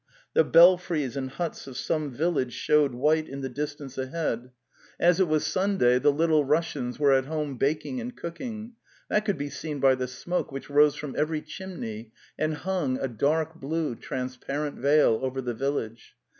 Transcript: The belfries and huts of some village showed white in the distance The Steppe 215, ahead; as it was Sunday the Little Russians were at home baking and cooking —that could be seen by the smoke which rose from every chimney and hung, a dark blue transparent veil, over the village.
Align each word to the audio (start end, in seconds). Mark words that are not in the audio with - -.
The 0.33 0.43
belfries 0.43 1.15
and 1.15 1.29
huts 1.29 1.67
of 1.67 1.77
some 1.77 2.09
village 2.09 2.53
showed 2.53 2.95
white 2.95 3.29
in 3.29 3.41
the 3.41 3.49
distance 3.49 3.93
The 3.93 4.05
Steppe 4.05 4.13
215, 4.13 4.45
ahead; 4.49 4.51
as 5.09 5.19
it 5.19 5.27
was 5.27 5.45
Sunday 5.45 5.99
the 5.99 6.11
Little 6.11 6.43
Russians 6.43 6.97
were 6.97 7.11
at 7.13 7.25
home 7.27 7.55
baking 7.55 8.01
and 8.01 8.17
cooking 8.17 8.73
—that 9.09 9.25
could 9.25 9.37
be 9.37 9.51
seen 9.51 9.79
by 9.79 9.93
the 9.93 10.07
smoke 10.07 10.51
which 10.51 10.71
rose 10.71 10.95
from 10.95 11.13
every 11.15 11.43
chimney 11.43 12.13
and 12.35 12.55
hung, 12.55 12.97
a 12.99 13.07
dark 13.07 13.53
blue 13.61 13.93
transparent 13.95 14.79
veil, 14.79 15.19
over 15.21 15.39
the 15.39 15.53
village. 15.53 16.15